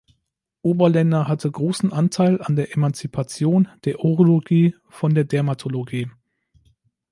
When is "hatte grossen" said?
1.27-1.93